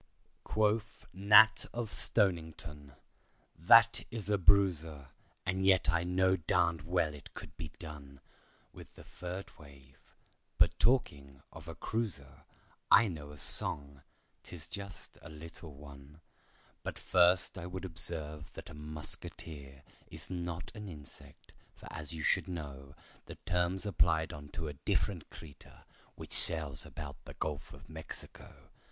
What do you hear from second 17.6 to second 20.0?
would observe that a muskeeter